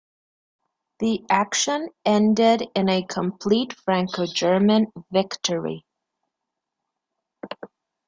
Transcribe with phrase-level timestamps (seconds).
[0.97, 5.85] The action ended in a complete Franco-German victory.